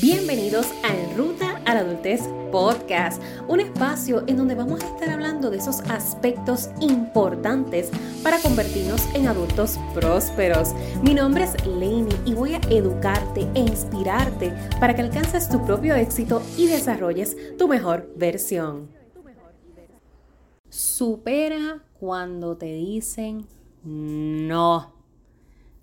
Bienvenidos 0.00 0.68
a 0.84 0.88
En 0.88 1.18
Ruta 1.18 1.60
a 1.66 1.74
la 1.74 1.80
Adultez 1.80 2.22
Podcast, 2.50 3.22
un 3.46 3.60
espacio 3.60 4.24
en 4.26 4.38
donde 4.38 4.54
vamos 4.54 4.82
a 4.82 4.86
estar 4.86 5.10
hablando 5.10 5.50
de 5.50 5.58
esos 5.58 5.80
aspectos 5.82 6.70
importantes 6.80 7.90
para 8.22 8.38
convertirnos 8.40 9.06
en 9.14 9.28
adultos 9.28 9.78
prósperos. 9.92 10.70
Mi 11.02 11.12
nombre 11.12 11.44
es 11.44 11.66
Lainey 11.66 12.16
y 12.24 12.32
voy 12.32 12.54
a 12.54 12.60
educarte 12.70 13.46
e 13.54 13.60
inspirarte 13.60 14.54
para 14.80 14.96
que 14.96 15.02
alcances 15.02 15.50
tu 15.50 15.62
propio 15.62 15.94
éxito 15.94 16.40
y 16.56 16.68
desarrolles 16.68 17.36
tu 17.58 17.68
mejor 17.68 18.10
versión. 18.16 18.88
Supera 20.70 21.84
cuando 22.00 22.56
te 22.56 22.72
dicen 22.72 23.46
no. 23.84 24.91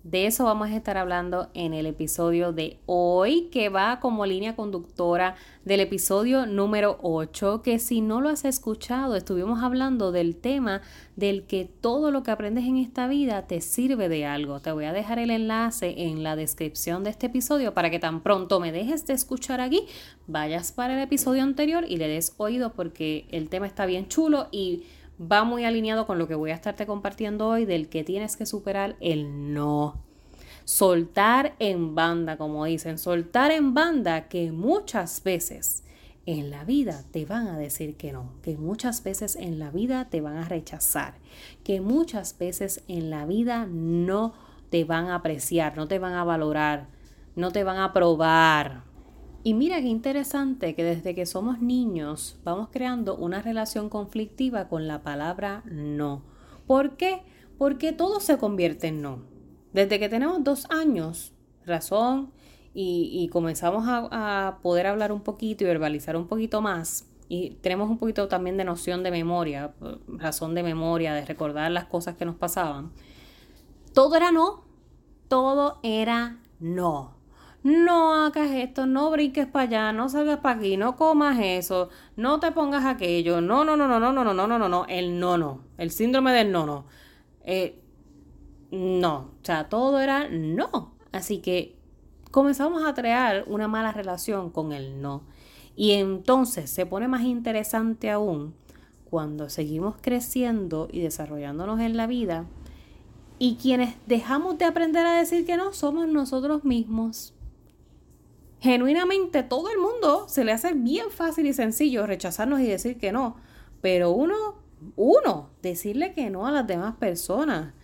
De 0.02 0.26
eso 0.26 0.44
vamos 0.44 0.70
a 0.70 0.76
estar 0.76 0.96
hablando 0.96 1.50
en 1.52 1.74
el 1.74 1.84
episodio 1.84 2.52
de 2.52 2.78
hoy, 2.86 3.50
que 3.52 3.68
va 3.68 4.00
como 4.00 4.24
línea 4.24 4.56
conductora 4.56 5.34
del 5.66 5.80
episodio 5.80 6.46
número 6.46 6.98
8, 7.02 7.60
que 7.60 7.78
si 7.78 8.00
no 8.00 8.22
lo 8.22 8.30
has 8.30 8.46
escuchado, 8.46 9.14
estuvimos 9.14 9.62
hablando 9.62 10.10
del 10.10 10.36
tema 10.36 10.80
del 11.16 11.42
que 11.42 11.66
todo 11.66 12.10
lo 12.10 12.22
que 12.22 12.30
aprendes 12.30 12.64
en 12.64 12.78
esta 12.78 13.08
vida 13.08 13.46
te 13.46 13.60
sirve 13.60 14.08
de 14.08 14.24
algo. 14.24 14.60
Te 14.60 14.72
voy 14.72 14.86
a 14.86 14.94
dejar 14.94 15.18
el 15.18 15.30
enlace 15.30 15.94
en 15.98 16.22
la 16.22 16.34
descripción 16.34 17.04
de 17.04 17.10
este 17.10 17.26
episodio 17.26 17.74
para 17.74 17.90
que 17.90 17.98
tan 17.98 18.22
pronto 18.22 18.58
me 18.58 18.72
dejes 18.72 19.04
de 19.04 19.12
escuchar 19.12 19.60
aquí, 19.60 19.86
vayas 20.26 20.72
para 20.72 20.94
el 20.94 21.00
episodio 21.00 21.42
anterior 21.42 21.84
y 21.86 21.98
le 21.98 22.08
des 22.08 22.32
oído 22.38 22.72
porque 22.72 23.26
el 23.32 23.50
tema 23.50 23.66
está 23.66 23.84
bien 23.84 24.08
chulo 24.08 24.48
y 24.50 24.84
va 25.20 25.44
muy 25.44 25.64
alineado 25.64 26.06
con 26.06 26.18
lo 26.18 26.26
que 26.26 26.34
voy 26.34 26.50
a 26.50 26.54
estarte 26.54 26.86
compartiendo 26.86 27.48
hoy 27.48 27.66
del 27.66 27.88
que 27.88 28.04
tienes 28.04 28.36
que 28.36 28.46
superar 28.46 28.96
el 29.00 29.52
no. 29.52 30.02
Soltar 30.64 31.54
en 31.58 31.94
banda, 31.94 32.36
como 32.36 32.64
dicen, 32.64 32.98
soltar 32.98 33.50
en 33.50 33.74
banda 33.74 34.28
que 34.28 34.52
muchas 34.52 35.22
veces 35.22 35.84
en 36.26 36.50
la 36.50 36.64
vida 36.64 37.04
te 37.10 37.24
van 37.24 37.48
a 37.48 37.58
decir 37.58 37.96
que 37.96 38.12
no, 38.12 38.32
que 38.42 38.56
muchas 38.56 39.02
veces 39.02 39.36
en 39.36 39.58
la 39.58 39.70
vida 39.70 40.08
te 40.08 40.20
van 40.20 40.36
a 40.36 40.48
rechazar, 40.48 41.14
que 41.64 41.80
muchas 41.80 42.38
veces 42.38 42.84
en 42.88 43.10
la 43.10 43.26
vida 43.26 43.66
no 43.66 44.34
te 44.70 44.84
van 44.84 45.06
a 45.06 45.16
apreciar, 45.16 45.76
no 45.76 45.88
te 45.88 45.98
van 45.98 46.12
a 46.12 46.24
valorar, 46.24 46.86
no 47.34 47.50
te 47.50 47.64
van 47.64 47.78
a 47.78 47.86
aprobar, 47.86 48.84
y 49.42 49.54
mira 49.54 49.80
qué 49.80 49.88
interesante 49.88 50.74
que 50.74 50.84
desde 50.84 51.14
que 51.14 51.24
somos 51.24 51.60
niños 51.60 52.38
vamos 52.44 52.68
creando 52.70 53.16
una 53.16 53.40
relación 53.40 53.88
conflictiva 53.88 54.68
con 54.68 54.86
la 54.86 55.02
palabra 55.02 55.62
no. 55.64 56.22
¿Por 56.66 56.96
qué? 56.96 57.22
Porque 57.56 57.92
todo 57.92 58.20
se 58.20 58.38
convierte 58.38 58.88
en 58.88 59.02
no. 59.02 59.22
Desde 59.72 59.98
que 59.98 60.08
tenemos 60.08 60.44
dos 60.44 60.66
años, 60.70 61.32
razón, 61.64 62.32
y, 62.72 63.28
comenzamos 63.32 63.88
a, 63.88 64.46
a, 64.46 64.58
poder 64.58 64.86
hablar 64.86 65.10
un 65.10 65.22
poquito 65.22 65.64
y 65.64 65.66
verbalizar 65.66 66.16
un 66.16 66.28
poquito 66.28 66.60
más, 66.60 67.08
y 67.28 67.50
tenemos 67.62 67.90
un 67.90 67.98
poquito 67.98 68.28
también 68.28 68.56
de 68.56 68.64
noción 68.64 69.02
de 69.02 69.10
memoria, 69.10 69.74
razón 70.06 70.54
de 70.54 70.62
memoria, 70.62 71.14
de 71.14 71.24
recordar 71.24 71.70
las 71.72 71.86
cosas 71.86 72.14
que 72.16 72.24
nos 72.24 72.36
pasaban, 72.36 72.92
todo 73.92 74.16
era 74.16 74.30
no, 74.30 74.62
todo 75.28 75.80
era 75.82 76.38
no 76.60 77.19
no 77.62 78.14
hagas 78.14 78.50
esto, 78.52 78.86
no 78.86 79.10
brinques 79.10 79.46
para 79.46 79.64
allá, 79.64 79.92
no 79.92 80.08
salgas 80.08 80.38
para 80.38 80.58
aquí, 80.58 80.76
no 80.76 80.96
comas 80.96 81.38
eso, 81.40 81.90
no 82.16 82.40
te 82.40 82.52
pongas 82.52 82.84
aquello, 82.84 83.40
no, 83.40 83.64
no, 83.64 83.76
no, 83.76 83.86
no, 83.86 84.00
no, 84.00 84.12
no, 84.12 84.24
no, 84.24 84.34
no, 84.34 84.46
no, 84.46 84.58
no, 84.58 84.68
no, 84.68 84.86
el 84.88 85.20
no, 85.20 85.36
no, 85.36 85.60
el 85.76 85.90
síndrome 85.90 86.32
del 86.32 86.52
no, 86.52 86.66
no. 86.66 86.86
Eh, 87.44 87.82
no, 88.70 89.16
o 89.16 89.44
sea, 89.44 89.68
todo 89.68 90.00
era 90.00 90.28
no. 90.28 90.94
Así 91.12 91.38
que 91.38 91.76
comenzamos 92.30 92.84
a 92.84 92.94
crear 92.94 93.44
una 93.46 93.68
mala 93.68 93.92
relación 93.92 94.50
con 94.50 94.72
el 94.72 95.02
no. 95.02 95.22
Y 95.76 95.92
entonces 95.92 96.70
se 96.70 96.86
pone 96.86 97.08
más 97.08 97.22
interesante 97.22 98.10
aún 98.10 98.54
cuando 99.08 99.50
seguimos 99.50 99.96
creciendo 100.00 100.88
y 100.90 101.00
desarrollándonos 101.00 101.80
en 101.80 101.96
la 101.96 102.06
vida 102.06 102.46
y 103.38 103.56
quienes 103.56 103.96
dejamos 104.06 104.58
de 104.58 104.66
aprender 104.66 105.04
a 105.06 105.18
decir 105.18 105.44
que 105.44 105.56
no 105.56 105.72
somos 105.72 106.06
nosotros 106.06 106.64
mismos 106.64 107.34
genuinamente 108.60 109.42
todo 109.42 109.70
el 109.70 109.78
mundo 109.78 110.28
se 110.28 110.44
le 110.44 110.52
hace 110.52 110.74
bien 110.74 111.10
fácil 111.10 111.46
y 111.46 111.52
sencillo 111.52 112.06
rechazarnos 112.06 112.60
y 112.60 112.66
decir 112.66 112.98
que 112.98 113.12
no. 113.12 113.36
Pero 113.80 114.10
uno, 114.10 114.36
uno, 114.96 115.50
decirle 115.62 116.12
que 116.12 116.30
no 116.30 116.46
a 116.46 116.52
las 116.52 116.66
demás 116.66 116.96
personas, 116.96 117.74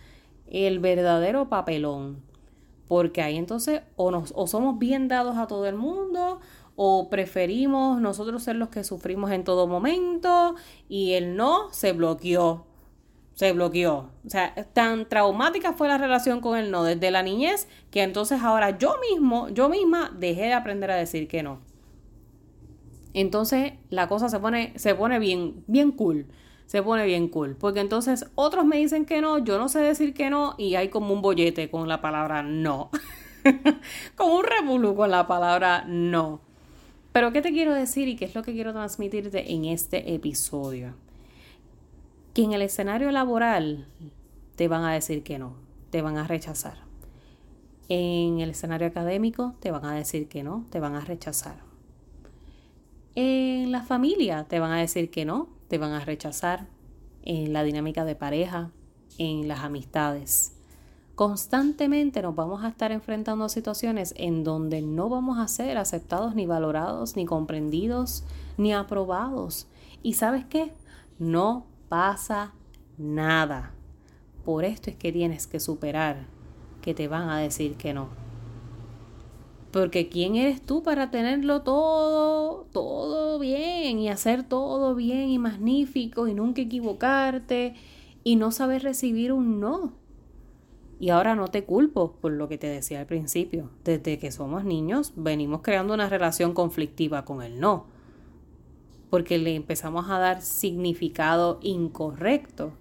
el 0.47 0.79
verdadero 0.79 1.49
papelón. 1.49 2.21
Porque 2.87 3.21
ahí 3.21 3.35
entonces 3.35 3.81
o, 3.95 4.11
nos, 4.11 4.31
o 4.35 4.47
somos 4.47 4.79
bien 4.79 5.07
dados 5.07 5.37
a 5.37 5.47
todo 5.47 5.65
el 5.65 5.75
mundo 5.75 6.39
o 6.77 7.09
preferimos 7.09 7.99
nosotros 7.99 8.43
ser 8.43 8.55
los 8.55 8.69
que 8.69 8.83
sufrimos 8.83 9.31
en 9.31 9.43
todo 9.43 9.67
momento 9.67 10.55
y 10.87 11.13
el 11.13 11.35
no 11.35 11.73
se 11.73 11.91
bloqueó 11.91 12.66
se 13.37 13.53
bloqueó. 13.53 14.09
O 14.25 14.29
sea, 14.31 14.51
tan 14.73 15.07
traumática 15.07 15.73
fue 15.73 15.87
la 15.87 15.99
relación 15.99 16.41
con 16.41 16.57
el 16.57 16.71
no 16.71 16.83
desde 16.83 17.11
la 17.11 17.21
niñez 17.21 17.67
que 17.91 18.01
entonces 18.01 18.41
ahora 18.41 18.79
yo 18.79 18.95
mismo, 19.11 19.49
yo 19.49 19.69
misma 19.69 20.11
dejé 20.17 20.45
de 20.45 20.53
aprender 20.53 20.89
a 20.89 20.95
decir 20.95 21.27
que 21.27 21.43
no. 21.43 21.59
Entonces 23.13 23.73
la 23.91 24.07
cosa 24.07 24.27
se 24.29 24.39
pone, 24.39 24.73
se 24.79 24.95
pone 24.95 25.19
bien, 25.19 25.63
bien 25.67 25.91
cool. 25.91 26.25
Se 26.65 26.81
pone 26.81 27.05
bien 27.05 27.27
cool. 27.27 27.55
Porque 27.55 27.79
entonces 27.79 28.25
otros 28.33 28.65
me 28.65 28.77
dicen 28.77 29.05
que 29.05 29.21
no, 29.21 29.37
yo 29.37 29.59
no 29.59 29.69
sé 29.69 29.81
decir 29.81 30.15
que 30.15 30.31
no 30.31 30.55
y 30.57 30.73
hay 30.73 30.89
como 30.89 31.13
un 31.13 31.21
bollete 31.21 31.69
con 31.69 31.87
la 31.87 32.01
palabra 32.01 32.41
no. 32.41 32.89
como 34.15 34.37
un 34.37 34.45
revolú 34.45 34.95
con 34.95 35.11
la 35.11 35.27
palabra 35.27 35.85
no. 35.87 36.41
Pero 37.11 37.31
¿qué 37.31 37.43
te 37.43 37.51
quiero 37.51 37.75
decir 37.75 38.07
y 38.07 38.15
qué 38.15 38.25
es 38.25 38.33
lo 38.33 38.41
que 38.41 38.53
quiero 38.53 38.73
transmitirte 38.73 39.53
en 39.53 39.65
este 39.65 40.15
episodio? 40.15 40.95
En 42.43 42.53
el 42.53 42.61
escenario 42.61 43.11
laboral 43.11 43.87
te 44.55 44.67
van 44.67 44.83
a 44.83 44.93
decir 44.93 45.23
que 45.23 45.39
no, 45.39 45.55
te 45.89 46.01
van 46.01 46.17
a 46.17 46.27
rechazar. 46.27 46.77
En 47.89 48.39
el 48.39 48.51
escenario 48.51 48.87
académico 48.87 49.55
te 49.59 49.71
van 49.71 49.85
a 49.85 49.95
decir 49.95 50.27
que 50.27 50.43
no, 50.43 50.65
te 50.69 50.79
van 50.79 50.95
a 50.95 51.01
rechazar. 51.01 51.57
En 53.15 53.71
la 53.71 53.81
familia 53.81 54.43
te 54.43 54.59
van 54.59 54.71
a 54.71 54.77
decir 54.77 55.09
que 55.09 55.25
no, 55.25 55.49
te 55.67 55.77
van 55.77 55.93
a 55.93 56.05
rechazar. 56.05 56.67
En 57.23 57.53
la 57.53 57.63
dinámica 57.63 58.05
de 58.05 58.15
pareja, 58.15 58.71
en 59.17 59.47
las 59.47 59.61
amistades. 59.61 60.53
Constantemente 61.15 62.21
nos 62.21 62.35
vamos 62.35 62.63
a 62.63 62.67
estar 62.67 62.91
enfrentando 62.91 63.45
a 63.45 63.49
situaciones 63.49 64.13
en 64.17 64.43
donde 64.43 64.83
no 64.83 65.09
vamos 65.09 65.39
a 65.39 65.47
ser 65.47 65.77
aceptados 65.79 66.35
ni 66.35 66.45
valorados, 66.45 67.15
ni 67.15 67.25
comprendidos, 67.25 68.23
ni 68.57 68.73
aprobados. 68.73 69.65
¿Y 70.03 70.13
sabes 70.13 70.45
qué? 70.45 70.71
No 71.17 71.65
pasa 71.89 72.53
nada. 72.97 73.73
Por 74.45 74.65
esto 74.65 74.89
es 74.89 74.95
que 74.95 75.11
tienes 75.11 75.47
que 75.47 75.59
superar 75.59 76.27
que 76.81 76.93
te 76.93 77.07
van 77.07 77.29
a 77.29 77.39
decir 77.39 77.75
que 77.75 77.93
no. 77.93 78.09
Porque 79.71 80.07
¿quién 80.07 80.35
eres 80.35 80.61
tú 80.61 80.83
para 80.83 81.11
tenerlo 81.11 81.61
todo, 81.61 82.65
todo 82.71 83.39
bien 83.39 83.99
y 83.99 84.09
hacer 84.09 84.43
todo 84.43 84.95
bien 84.95 85.29
y 85.29 85.37
magnífico 85.37 86.27
y 86.27 86.33
nunca 86.33 86.61
equivocarte 86.61 87.75
y 88.23 88.37
no 88.37 88.51
saber 88.51 88.83
recibir 88.83 89.33
un 89.33 89.59
no? 89.59 89.91
Y 90.99 91.09
ahora 91.09 91.35
no 91.35 91.49
te 91.49 91.63
culpo 91.63 92.13
por 92.13 92.31
lo 92.31 92.47
que 92.47 92.57
te 92.57 92.67
decía 92.67 93.01
al 93.01 93.05
principio. 93.05 93.69
Desde 93.83 94.17
que 94.17 94.31
somos 94.31 94.63
niños 94.63 95.13
venimos 95.15 95.61
creando 95.61 95.93
una 95.93 96.09
relación 96.09 96.53
conflictiva 96.53 97.25
con 97.25 97.43
el 97.43 97.59
no 97.59 97.96
porque 99.09 99.37
le 99.37 99.55
empezamos 99.55 100.09
a 100.09 100.19
dar 100.19 100.41
significado 100.41 101.59
incorrecto. 101.61 102.73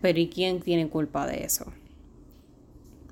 Pero 0.00 0.18
¿y 0.18 0.28
quién 0.28 0.60
tiene 0.60 0.88
culpa 0.88 1.26
de 1.26 1.44
eso? 1.44 1.72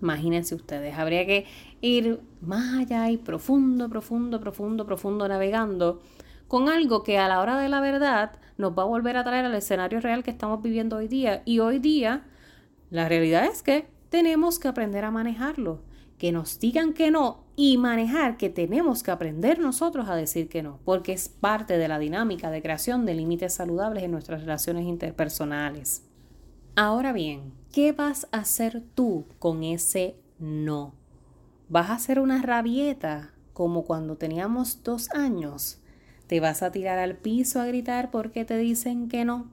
Imagínense 0.01 0.55
ustedes, 0.55 0.99
habría 0.99 1.25
que 1.27 1.47
ir 1.81 2.21
más 2.41 2.81
allá 2.81 3.09
y 3.11 3.17
profundo, 3.17 3.89
profundo, 3.89 4.41
profundo, 4.41 4.85
profundo 4.85 5.29
navegando 5.29 6.01
con 6.49 6.69
algo 6.69 7.03
que 7.03 7.19
a 7.19 7.29
la 7.29 7.41
hora 7.41 7.59
de 7.59 7.69
la 7.69 7.81
verdad 7.81 8.33
nos 8.59 8.77
va 8.77 8.83
a 8.83 8.87
volver 8.87 9.17
a 9.17 9.25
traer 9.25 9.45
al 9.45 9.55
escenario 9.55 10.01
real 10.01 10.23
que 10.23 10.31
estamos 10.31 10.61
viviendo 10.61 10.97
hoy 10.97 11.09
día. 11.09 11.43
Y 11.47 11.61
hoy 11.61 11.79
día, 11.79 12.25
la 12.91 13.09
realidad 13.09 13.47
es 13.47 13.63
que 13.63 13.87
tenemos 14.11 14.59
que 14.59 14.69
aprender 14.69 15.05
a 15.05 15.11
manejarlo 15.11 15.81
que 16.23 16.31
nos 16.31 16.61
digan 16.61 16.93
que 16.93 17.11
no 17.11 17.43
y 17.57 17.79
manejar 17.79 18.37
que 18.37 18.49
tenemos 18.49 19.03
que 19.03 19.11
aprender 19.11 19.59
nosotros 19.59 20.09
a 20.09 20.15
decir 20.15 20.49
que 20.49 20.63
no, 20.63 20.79
porque 20.85 21.13
es 21.13 21.29
parte 21.29 21.77
de 21.79 21.89
la 21.89 21.99
dinámica 21.99 22.53
de 22.53 22.63
creación 22.63 23.05
de 23.05 23.15
límites 23.15 23.55
saludables 23.55 24.05
en 24.05 24.13
nuestras 24.13 24.43
relaciones 24.43 24.87
interpersonales. 24.87 26.05
Ahora 26.77 27.13
bien, 27.13 27.53
¿qué 27.73 27.91
vas 27.91 28.29
a 28.31 28.39
hacer 28.39 28.85
tú 28.95 29.27
con 29.41 29.65
ese 29.65 30.15
no? 30.39 30.95
¿Vas 31.69 31.91
a 31.91 31.95
hacer 31.95 32.21
una 32.21 32.41
rabieta 32.41 33.35
como 33.53 33.83
cuando 33.83 34.17
teníamos 34.17 34.85
dos 34.85 35.11
años? 35.11 35.81
¿Te 36.29 36.39
vas 36.39 36.63
a 36.63 36.71
tirar 36.71 37.01
al 37.01 37.17
piso 37.17 37.61
a 37.61 37.67
gritar 37.67 38.13
porque 38.13 38.45
te 38.45 38.59
dicen 38.59 39.09
que 39.09 39.25
no? 39.25 39.51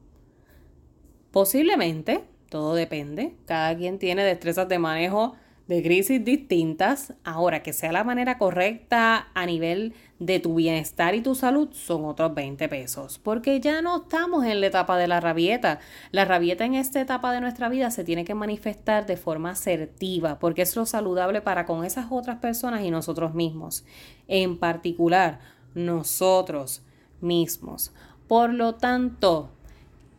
Posiblemente, 1.31 2.25
todo 2.47 2.75
depende. 2.75 3.35
Cada 3.47 3.75
quien 3.75 3.97
tiene 3.97 4.23
destrezas 4.23 4.69
de 4.69 4.77
manejo 4.77 5.33
de 5.69 5.83
crisis 5.83 6.25
distintas. 6.25 7.13
Ahora, 7.23 7.61
que 7.61 7.73
sea 7.73 7.91
la 7.91 8.03
manera 8.03 8.39
correcta 8.39 9.27
a 9.35 9.45
nivel 9.45 9.93
de 10.17 10.39
tu 10.39 10.55
bienestar 10.55 11.13
y 11.13 11.21
tu 11.21 11.35
salud, 11.35 11.69
son 11.73 12.05
otros 12.05 12.33
20 12.33 12.67
pesos. 12.67 13.19
Porque 13.19 13.59
ya 13.59 13.83
no 13.83 13.97
estamos 13.97 14.45
en 14.45 14.61
la 14.61 14.67
etapa 14.67 14.97
de 14.97 15.07
la 15.07 15.19
rabieta. 15.19 15.79
La 16.11 16.25
rabieta 16.25 16.65
en 16.65 16.73
esta 16.73 16.99
etapa 16.99 17.31
de 17.31 17.39
nuestra 17.39 17.69
vida 17.69 17.91
se 17.91 18.03
tiene 18.03 18.25
que 18.25 18.33
manifestar 18.33 19.05
de 19.05 19.15
forma 19.15 19.51
asertiva, 19.51 20.39
porque 20.39 20.63
es 20.63 20.75
lo 20.75 20.87
saludable 20.87 21.41
para 21.41 21.67
con 21.67 21.85
esas 21.85 22.07
otras 22.09 22.39
personas 22.39 22.81
y 22.81 22.89
nosotros 22.89 23.35
mismos. 23.35 23.85
En 24.27 24.57
particular, 24.57 25.39
nosotros 25.75 26.81
mismos. 27.21 27.93
Por 28.27 28.55
lo 28.55 28.73
tanto, 28.73 29.51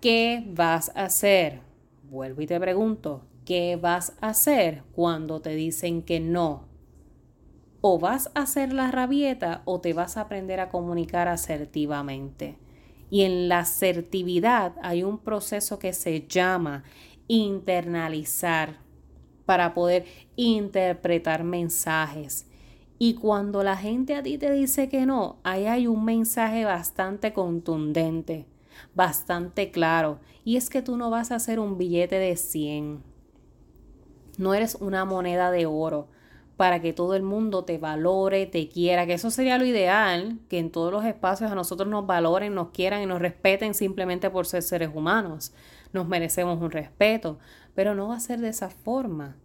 ¿qué 0.00 0.44
vas 0.46 0.92
a 0.94 1.06
hacer? 1.06 1.58
Vuelvo 2.08 2.40
y 2.40 2.46
te 2.46 2.60
pregunto, 2.60 3.22
¿Qué 3.44 3.76
vas 3.76 4.16
a 4.20 4.28
hacer 4.28 4.84
cuando 4.92 5.40
te 5.40 5.54
dicen 5.54 6.02
que 6.02 6.20
no? 6.20 6.68
O 7.80 7.98
vas 7.98 8.30
a 8.34 8.42
hacer 8.42 8.72
la 8.72 8.90
rabieta 8.90 9.62
o 9.64 9.80
te 9.80 9.94
vas 9.94 10.16
a 10.16 10.22
aprender 10.22 10.60
a 10.60 10.68
comunicar 10.68 11.26
asertivamente. 11.26 12.58
Y 13.08 13.22
en 13.22 13.48
la 13.48 13.60
asertividad 13.60 14.74
hay 14.82 15.02
un 15.02 15.18
proceso 15.18 15.78
que 15.78 15.94
se 15.94 16.26
llama 16.28 16.84
internalizar 17.28 18.78
para 19.46 19.72
poder 19.72 20.04
interpretar 20.36 21.42
mensajes. 21.42 22.46
Y 22.98 23.14
cuando 23.14 23.62
la 23.62 23.78
gente 23.78 24.14
a 24.14 24.22
ti 24.22 24.36
te 24.36 24.52
dice 24.52 24.90
que 24.90 25.06
no, 25.06 25.38
ahí 25.42 25.64
hay 25.64 25.86
un 25.86 26.04
mensaje 26.04 26.66
bastante 26.66 27.32
contundente, 27.32 28.46
bastante 28.94 29.70
claro. 29.70 30.20
Y 30.44 30.56
es 30.56 30.68
que 30.68 30.82
tú 30.82 30.98
no 30.98 31.08
vas 31.08 31.30
a 31.32 31.36
hacer 31.36 31.58
un 31.58 31.78
billete 31.78 32.16
de 32.16 32.36
100 32.36 33.09
no 34.38 34.54
eres 34.54 34.76
una 34.76 35.04
moneda 35.04 35.50
de 35.50 35.66
oro 35.66 36.08
para 36.60 36.82
que 36.82 36.92
todo 36.92 37.14
el 37.14 37.22
mundo 37.22 37.64
te 37.64 37.78
valore, 37.78 38.44
te 38.44 38.68
quiera, 38.68 39.06
que 39.06 39.14
eso 39.14 39.30
sería 39.30 39.56
lo 39.56 39.64
ideal, 39.64 40.38
que 40.50 40.58
en 40.58 40.70
todos 40.70 40.92
los 40.92 41.06
espacios 41.06 41.50
a 41.50 41.54
nosotros 41.54 41.88
nos 41.88 42.06
valoren, 42.06 42.54
nos 42.54 42.68
quieran 42.68 43.00
y 43.00 43.06
nos 43.06 43.22
respeten 43.22 43.72
simplemente 43.72 44.28
por 44.28 44.46
ser 44.46 44.62
seres 44.62 44.90
humanos. 44.92 45.54
Nos 45.94 46.06
merecemos 46.06 46.60
un 46.60 46.70
respeto, 46.70 47.38
pero 47.74 47.94
no 47.94 48.08
va 48.08 48.16
a 48.16 48.20
ser 48.20 48.40
de 48.40 48.50
esa 48.50 48.68
forma. 48.68 49.36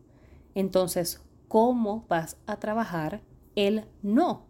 Entonces, 0.56 1.22
¿cómo 1.48 2.06
vas 2.10 2.36
a 2.48 2.58
trabajar 2.58 3.22
el 3.56 3.86
no? 4.02 4.46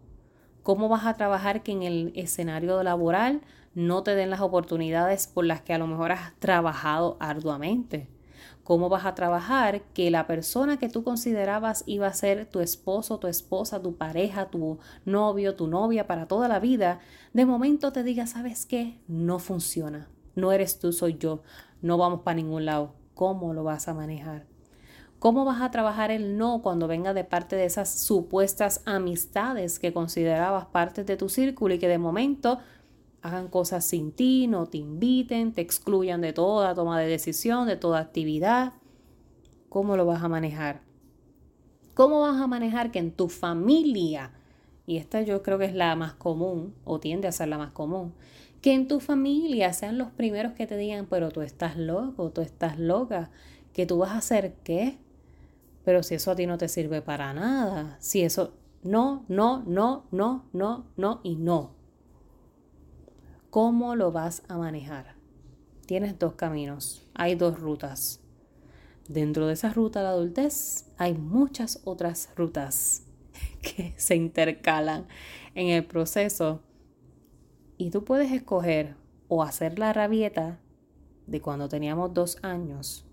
¿Cómo 0.64 0.88
vas 0.88 1.06
a 1.06 1.14
trabajar 1.14 1.62
que 1.62 1.70
en 1.70 1.84
el 1.84 2.12
escenario 2.16 2.82
laboral 2.82 3.42
no 3.74 4.02
te 4.02 4.16
den 4.16 4.30
las 4.30 4.40
oportunidades 4.40 5.28
por 5.28 5.44
las 5.44 5.60
que 5.60 5.72
a 5.72 5.78
lo 5.78 5.86
mejor 5.86 6.10
has 6.10 6.34
trabajado 6.40 7.16
arduamente? 7.20 8.08
Cómo 8.66 8.88
vas 8.88 9.06
a 9.06 9.14
trabajar 9.14 9.82
que 9.94 10.10
la 10.10 10.26
persona 10.26 10.76
que 10.76 10.88
tú 10.88 11.04
considerabas 11.04 11.84
iba 11.86 12.08
a 12.08 12.12
ser 12.12 12.46
tu 12.46 12.58
esposo, 12.58 13.20
tu 13.20 13.28
esposa, 13.28 13.80
tu 13.80 13.94
pareja, 13.94 14.50
tu 14.50 14.80
novio, 15.04 15.54
tu 15.54 15.68
novia 15.68 16.08
para 16.08 16.26
toda 16.26 16.48
la 16.48 16.58
vida, 16.58 16.98
de 17.32 17.46
momento 17.46 17.92
te 17.92 18.02
diga, 18.02 18.26
¿sabes 18.26 18.66
qué? 18.66 18.98
No 19.06 19.38
funciona. 19.38 20.08
No 20.34 20.50
eres 20.50 20.80
tú, 20.80 20.92
soy 20.92 21.16
yo. 21.16 21.42
No 21.80 21.96
vamos 21.96 22.22
para 22.22 22.34
ningún 22.34 22.64
lado. 22.64 22.94
¿Cómo 23.14 23.54
lo 23.54 23.62
vas 23.62 23.86
a 23.86 23.94
manejar? 23.94 24.46
¿Cómo 25.20 25.44
vas 25.44 25.62
a 25.62 25.70
trabajar 25.70 26.10
el 26.10 26.36
no 26.36 26.60
cuando 26.60 26.88
venga 26.88 27.14
de 27.14 27.22
parte 27.22 27.54
de 27.54 27.66
esas 27.66 27.88
supuestas 27.88 28.82
amistades 28.84 29.78
que 29.78 29.92
considerabas 29.92 30.66
parte 30.66 31.04
de 31.04 31.16
tu 31.16 31.28
círculo 31.28 31.74
y 31.74 31.78
que 31.78 31.86
de 31.86 31.98
momento 31.98 32.58
hagan 33.22 33.48
cosas 33.48 33.84
sin 33.84 34.12
ti, 34.12 34.46
no 34.46 34.66
te 34.66 34.78
inviten, 34.78 35.52
te 35.52 35.60
excluyan 35.60 36.20
de 36.20 36.32
toda 36.32 36.74
toma 36.74 37.00
de 37.00 37.06
decisión, 37.06 37.66
de 37.66 37.76
toda 37.76 38.00
actividad. 38.00 38.74
¿Cómo 39.68 39.96
lo 39.96 40.06
vas 40.06 40.22
a 40.22 40.28
manejar? 40.28 40.82
¿Cómo 41.94 42.20
vas 42.20 42.40
a 42.40 42.46
manejar 42.46 42.90
que 42.90 42.98
en 42.98 43.10
tu 43.10 43.28
familia, 43.28 44.32
y 44.86 44.98
esta 44.98 45.22
yo 45.22 45.42
creo 45.42 45.58
que 45.58 45.64
es 45.64 45.74
la 45.74 45.96
más 45.96 46.14
común, 46.14 46.74
o 46.84 47.00
tiende 47.00 47.26
a 47.26 47.32
ser 47.32 47.48
la 47.48 47.58
más 47.58 47.72
común, 47.72 48.12
que 48.60 48.74
en 48.74 48.88
tu 48.88 49.00
familia 49.00 49.72
sean 49.72 49.96
los 49.96 50.10
primeros 50.10 50.52
que 50.52 50.66
te 50.66 50.76
digan, 50.76 51.06
pero 51.06 51.30
tú 51.30 51.40
estás 51.40 51.76
loco, 51.76 52.30
tú 52.30 52.40
estás 52.40 52.78
loca, 52.78 53.30
que 53.72 53.86
tú 53.86 53.98
vas 53.98 54.10
a 54.10 54.18
hacer 54.18 54.54
qué? 54.62 54.98
Pero 55.84 56.02
si 56.02 56.16
eso 56.16 56.32
a 56.32 56.36
ti 56.36 56.46
no 56.46 56.58
te 56.58 56.68
sirve 56.68 57.00
para 57.00 57.32
nada, 57.32 57.96
si 58.00 58.22
eso, 58.22 58.54
no, 58.82 59.24
no, 59.28 59.62
no, 59.66 60.06
no, 60.10 60.46
no, 60.52 60.86
no 60.96 61.20
y 61.22 61.36
no. 61.36 61.75
¿Cómo 63.56 63.96
lo 63.96 64.12
vas 64.12 64.42
a 64.48 64.58
manejar? 64.58 65.14
Tienes 65.86 66.18
dos 66.18 66.34
caminos, 66.34 67.08
hay 67.14 67.36
dos 67.36 67.58
rutas. 67.58 68.20
Dentro 69.08 69.46
de 69.46 69.54
esa 69.54 69.72
ruta 69.72 70.00
de 70.00 70.04
la 70.04 70.10
adultez 70.10 70.92
hay 70.98 71.14
muchas 71.14 71.80
otras 71.84 72.28
rutas 72.36 73.06
que 73.62 73.94
se 73.96 74.14
intercalan 74.14 75.06
en 75.54 75.68
el 75.68 75.86
proceso 75.86 76.60
y 77.78 77.88
tú 77.88 78.04
puedes 78.04 78.30
escoger 78.30 78.94
o 79.26 79.42
hacer 79.42 79.78
la 79.78 79.94
rabieta 79.94 80.60
de 81.26 81.40
cuando 81.40 81.66
teníamos 81.70 82.12
dos 82.12 82.36
años 82.42 83.06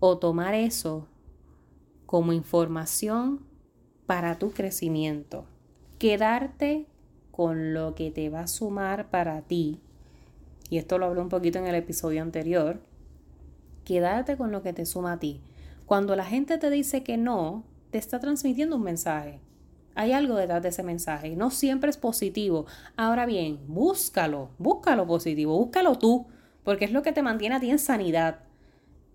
o 0.00 0.18
tomar 0.18 0.52
eso 0.52 1.08
como 2.04 2.34
información 2.34 3.46
para 4.04 4.38
tu 4.38 4.50
crecimiento. 4.50 5.46
Quedarte 5.98 6.88
con 7.36 7.74
lo 7.74 7.94
que 7.94 8.10
te 8.10 8.30
va 8.30 8.40
a 8.40 8.46
sumar 8.46 9.10
para 9.10 9.42
ti, 9.42 9.78
y 10.70 10.78
esto 10.78 10.96
lo 10.96 11.04
hablé 11.04 11.20
un 11.20 11.28
poquito 11.28 11.58
en 11.58 11.66
el 11.66 11.74
episodio 11.74 12.22
anterior, 12.22 12.80
quédate 13.84 14.38
con 14.38 14.52
lo 14.52 14.62
que 14.62 14.72
te 14.72 14.86
suma 14.86 15.12
a 15.12 15.18
ti. 15.18 15.42
Cuando 15.84 16.16
la 16.16 16.24
gente 16.24 16.56
te 16.56 16.70
dice 16.70 17.02
que 17.02 17.18
no, 17.18 17.62
te 17.90 17.98
está 17.98 18.20
transmitiendo 18.20 18.76
un 18.76 18.84
mensaje. 18.84 19.38
Hay 19.94 20.12
algo 20.12 20.36
detrás 20.36 20.62
de 20.62 20.70
ese 20.70 20.82
mensaje. 20.82 21.36
No 21.36 21.50
siempre 21.50 21.90
es 21.90 21.98
positivo. 21.98 22.64
Ahora 22.96 23.26
bien, 23.26 23.60
búscalo, 23.68 24.48
búscalo 24.58 25.06
positivo, 25.06 25.58
búscalo 25.58 25.98
tú, 25.98 26.26
porque 26.64 26.86
es 26.86 26.90
lo 26.90 27.02
que 27.02 27.12
te 27.12 27.22
mantiene 27.22 27.56
a 27.56 27.60
ti 27.60 27.70
en 27.70 27.78
sanidad. 27.78 28.38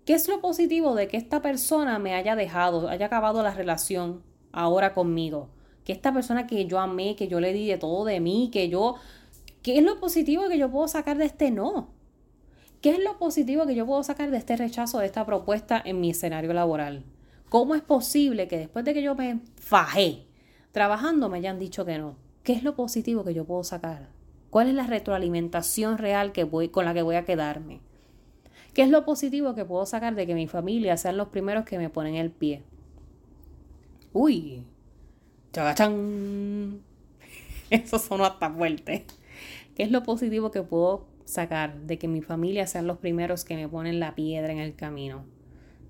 ¿Qué 0.04 0.14
es 0.14 0.28
lo 0.28 0.40
positivo 0.40 0.94
de 0.94 1.08
que 1.08 1.16
esta 1.16 1.42
persona 1.42 1.98
me 1.98 2.14
haya 2.14 2.36
dejado, 2.36 2.88
haya 2.88 3.06
acabado 3.06 3.42
la 3.42 3.52
relación 3.52 4.22
ahora 4.52 4.94
conmigo? 4.94 5.48
Que 5.84 5.92
esta 5.92 6.12
persona 6.12 6.46
que 6.46 6.66
yo 6.66 6.78
amé, 6.78 7.16
que 7.16 7.28
yo 7.28 7.40
le 7.40 7.52
di 7.52 7.66
de 7.66 7.78
todo 7.78 8.04
de 8.04 8.20
mí, 8.20 8.50
que 8.52 8.68
yo... 8.68 8.96
¿Qué 9.62 9.78
es 9.78 9.84
lo 9.84 10.00
positivo 10.00 10.48
que 10.48 10.58
yo 10.58 10.70
puedo 10.70 10.88
sacar 10.88 11.18
de 11.18 11.26
este 11.26 11.50
no? 11.50 11.90
¿Qué 12.80 12.90
es 12.90 12.98
lo 12.98 13.16
positivo 13.18 13.64
que 13.64 13.76
yo 13.76 13.86
puedo 13.86 14.02
sacar 14.02 14.32
de 14.32 14.38
este 14.38 14.56
rechazo 14.56 14.98
de 14.98 15.06
esta 15.06 15.24
propuesta 15.24 15.80
en 15.84 16.00
mi 16.00 16.10
escenario 16.10 16.52
laboral? 16.52 17.04
¿Cómo 17.48 17.76
es 17.76 17.82
posible 17.82 18.48
que 18.48 18.58
después 18.58 18.84
de 18.84 18.92
que 18.92 19.02
yo 19.02 19.14
me 19.14 19.40
fajé 19.54 20.26
trabajando 20.72 21.28
me 21.28 21.38
hayan 21.38 21.60
dicho 21.60 21.84
que 21.84 21.98
no? 21.98 22.16
¿Qué 22.42 22.54
es 22.54 22.64
lo 22.64 22.74
positivo 22.74 23.22
que 23.22 23.34
yo 23.34 23.44
puedo 23.44 23.62
sacar? 23.62 24.08
¿Cuál 24.50 24.68
es 24.68 24.74
la 24.74 24.86
retroalimentación 24.86 25.96
real 25.96 26.32
que 26.32 26.42
voy, 26.42 26.70
con 26.70 26.84
la 26.84 26.92
que 26.92 27.02
voy 27.02 27.14
a 27.14 27.24
quedarme? 27.24 27.80
¿Qué 28.74 28.82
es 28.82 28.90
lo 28.90 29.04
positivo 29.04 29.54
que 29.54 29.64
puedo 29.64 29.86
sacar 29.86 30.14
de 30.14 30.26
que 30.26 30.34
mi 30.34 30.48
familia 30.48 30.96
sean 30.96 31.16
los 31.16 31.28
primeros 31.28 31.64
que 31.64 31.78
me 31.78 31.88
ponen 31.88 32.16
el 32.16 32.30
pie? 32.30 32.62
Uy, 34.12 34.64
¡Chagachán! 35.52 36.80
Eso 37.70 37.98
sonó 37.98 38.24
hasta 38.24 38.50
fuerte. 38.50 39.04
¿Qué 39.74 39.82
es 39.82 39.90
lo 39.90 40.02
positivo 40.02 40.50
que 40.50 40.62
puedo 40.62 41.06
sacar 41.26 41.78
de 41.82 41.98
que 41.98 42.08
mi 42.08 42.22
familia 42.22 42.66
sean 42.66 42.86
los 42.86 42.98
primeros 42.98 43.44
que 43.44 43.56
me 43.56 43.68
ponen 43.68 44.00
la 44.00 44.14
piedra 44.14 44.50
en 44.50 44.58
el 44.58 44.74
camino? 44.74 45.24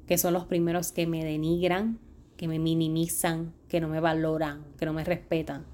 Que 0.09 0.19
son 0.19 0.33
los 0.33 0.47
primeros 0.47 0.91
que 0.91 1.07
me 1.07 1.25
denigran, 1.25 2.01
que 2.37 2.49
me 2.49 2.59
minimizan, 2.59 3.53
que 3.69 3.81
no 3.81 3.87
me 3.87 4.01
valoran, 4.01 4.65
que 4.79 4.87
no 4.87 4.93
me 4.93 5.05
respetan. 5.05 5.65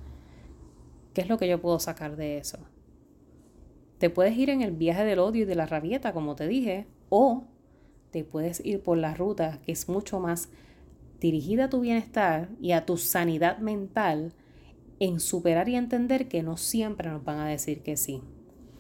¿Qué 1.15 1.23
es 1.23 1.29
lo 1.31 1.39
que 1.39 1.49
yo 1.49 1.61
puedo 1.61 1.81
sacar 1.81 2.17
de 2.17 2.37
eso? 2.37 2.59
Te 3.97 4.11
puedes 4.11 4.37
ir 4.37 4.51
en 4.51 4.61
el 4.61 4.73
viaje 4.73 5.05
del 5.05 5.19
odio 5.19 5.43
y 5.43 5.47
de 5.47 5.55
la 5.55 5.67
rabieta, 5.67 6.13
como 6.13 6.37
te 6.37 6.47
dije, 6.47 6.87
o 7.09 7.45
te 8.11 8.23
puedes 8.23 8.65
ir 8.65 8.83
por 8.83 8.99
la 8.99 9.15
ruta 9.15 9.61
que 9.65 9.73
es 9.73 9.89
mucho 9.89 10.21
más 10.21 10.51
dirigida 11.21 11.65
a 11.65 11.71
tu 11.71 11.81
bienestar 11.81 12.49
y 12.61 12.73
a 12.73 12.87
tu 12.87 12.97
sanidad 12.97 13.59
mental 13.59 14.33
en 15.01 15.21
superar 15.21 15.69
y 15.69 15.77
entender 15.77 16.29
que 16.29 16.43
no 16.43 16.57
siempre 16.57 17.11
nos 17.11 17.25
van 17.25 17.39
a 17.39 17.47
decir 17.47 17.83
que 17.83 17.97
sí. 17.97 18.23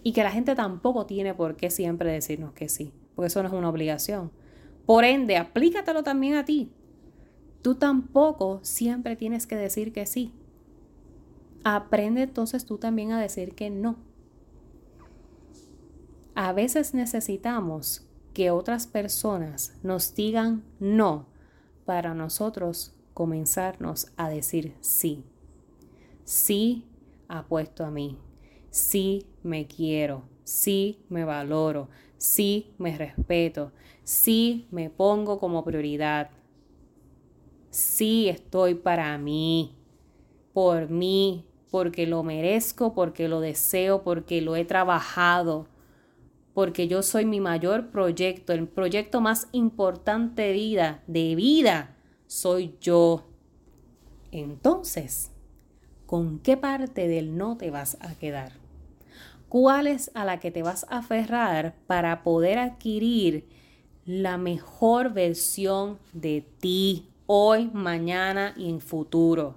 Y 0.02 0.12
que 0.12 0.23
la 0.23 0.30
gente 0.30 0.54
tampoco 0.54 1.07
tiene 1.07 1.35
por 1.35 1.57
qué 1.57 1.71
siempre 1.71 2.12
decirnos 2.12 2.52
que 2.52 2.68
sí, 2.68 2.92
porque 3.14 3.26
eso 3.26 3.42
no 3.42 3.49
es 3.49 3.54
una 3.54 3.68
obligación. 3.68 4.30
Por 4.87 5.04
ende, 5.04 5.37
aplícatelo 5.37 6.02
también 6.02 6.35
a 6.35 6.45
ti. 6.45 6.73
Tú 7.62 7.75
tampoco 7.75 8.61
siempre 8.62 9.16
tienes 9.16 9.47
que 9.47 9.57
decir 9.57 9.92
que 9.92 10.07
sí. 10.07 10.33
Aprende 11.64 12.23
entonces 12.23 12.64
tú 12.64 12.78
también 12.78 13.12
a 13.12 13.21
decir 13.21 13.54
que 13.54 13.68
no. 13.68 13.97
A 16.35 16.52
veces 16.52 16.95
necesitamos 16.95 18.07
que 18.33 18.52
otras 18.52 18.87
personas 18.87 19.75
nos 19.83 20.14
digan 20.14 20.62
no 20.78 21.26
para 21.88 22.12
nosotros 22.12 22.92
comenzarnos 23.14 24.09
a 24.18 24.28
decir 24.28 24.76
sí. 24.83 25.25
Sí 26.25 26.85
apuesto 27.28 27.83
a 27.83 27.90
mí. 27.90 28.18
Sí 28.68 29.25
me 29.42 29.66
quiero. 29.66 30.25
Sí 30.45 30.99
me 31.09 31.25
valoro. 31.25 31.88
Sí 32.18 32.75
me 32.76 32.99
respeto. 32.99 33.73
Sí 34.04 34.68
me 34.71 34.90
pongo 34.90 35.38
como 35.38 35.64
prioridad. 35.64 36.28
Sí 37.71 38.28
estoy 38.28 38.75
para 38.75 39.16
mí, 39.16 39.75
por 40.52 40.90
mí, 40.90 41.47
porque 41.71 42.07
lo 42.07 42.23
merezco, 42.23 42.92
porque 42.92 43.28
lo 43.28 43.40
deseo, 43.40 44.02
porque 44.02 44.42
lo 44.42 44.57
he 44.57 44.66
trabajado, 44.66 45.68
porque 46.58 46.88
yo 46.88 47.04
soy 47.04 47.24
mi 47.24 47.38
mayor 47.38 47.90
proyecto, 47.90 48.52
el 48.52 48.66
proyecto 48.66 49.20
más 49.20 49.46
importante 49.52 50.42
de 50.42 50.52
vida, 50.54 51.04
de 51.06 51.36
vida, 51.36 51.94
soy 52.26 52.74
yo. 52.80 53.28
Entonces, 54.32 55.30
¿con 56.04 56.40
qué 56.40 56.56
parte 56.56 57.06
del 57.06 57.36
no 57.36 57.56
te 57.56 57.70
vas 57.70 57.96
a 58.00 58.16
quedar? 58.16 58.54
¿Cuál 59.48 59.86
es 59.86 60.10
a 60.14 60.24
la 60.24 60.40
que 60.40 60.50
te 60.50 60.64
vas 60.64 60.84
a 60.90 60.98
aferrar 60.98 61.76
para 61.86 62.24
poder 62.24 62.58
adquirir 62.58 63.46
la 64.04 64.36
mejor 64.36 65.12
versión 65.12 66.00
de 66.12 66.44
ti 66.58 67.08
hoy, 67.26 67.70
mañana 67.72 68.52
y 68.56 68.68
en 68.68 68.80
futuro? 68.80 69.54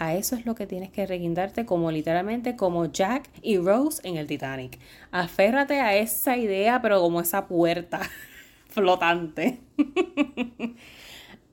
A 0.00 0.14
eso 0.14 0.34
es 0.34 0.46
lo 0.46 0.54
que 0.54 0.66
tienes 0.66 0.90
que 0.90 1.06
reguindarte 1.06 1.66
como 1.66 1.90
literalmente 1.90 2.56
como 2.56 2.86
Jack 2.86 3.28
y 3.42 3.58
Rose 3.58 4.00
en 4.08 4.16
el 4.16 4.26
Titanic. 4.26 4.78
Aférrate 5.10 5.78
a 5.82 5.94
esa 5.94 6.38
idea, 6.38 6.80
pero 6.80 7.02
como 7.02 7.20
esa 7.20 7.46
puerta 7.46 8.00
flotante. 8.68 9.60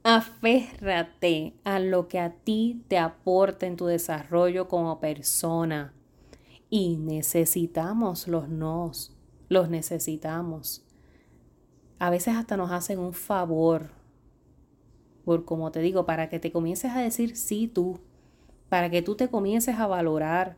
Aférrate 0.03 1.55
a 1.65 1.79
lo 1.79 2.07
que 2.07 2.19
a 2.19 2.35
ti 2.35 2.85
te 2.87 2.97
aporta 2.97 3.65
en 3.65 3.75
tu 3.75 3.85
desarrollo 3.85 4.69
como 4.69 5.01
persona. 5.01 5.91
Y 6.69 6.95
necesitamos 6.95 8.29
los 8.29 8.47
nos, 8.47 9.13
los 9.49 9.69
necesitamos. 9.69 10.85
A 11.99 12.09
veces 12.09 12.37
hasta 12.37 12.55
nos 12.55 12.71
hacen 12.71 12.99
un 12.99 13.11
favor, 13.11 13.89
por 15.25 15.43
como 15.43 15.69
te 15.73 15.81
digo, 15.81 16.05
para 16.05 16.29
que 16.29 16.39
te 16.39 16.53
comiences 16.53 16.91
a 16.91 17.01
decir 17.01 17.35
sí 17.35 17.67
tú 17.67 17.99
para 18.69 18.89
que 18.89 19.01
tú 19.01 19.15
te 19.15 19.29
comiences 19.29 19.79
a 19.79 19.87
valorar, 19.87 20.57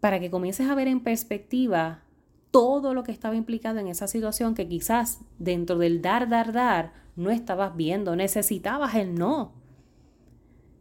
para 0.00 0.20
que 0.20 0.30
comiences 0.30 0.68
a 0.68 0.74
ver 0.74 0.88
en 0.88 1.00
perspectiva 1.00 2.02
todo 2.50 2.94
lo 2.94 3.04
que 3.04 3.12
estaba 3.12 3.36
implicado 3.36 3.78
en 3.78 3.88
esa 3.88 4.06
situación 4.06 4.54
que 4.54 4.68
quizás 4.68 5.20
dentro 5.38 5.78
del 5.78 6.02
dar, 6.02 6.28
dar, 6.28 6.52
dar 6.52 6.92
no 7.16 7.30
estabas 7.30 7.76
viendo. 7.76 8.16
Necesitabas 8.16 8.94
el 8.94 9.14
no. 9.14 9.52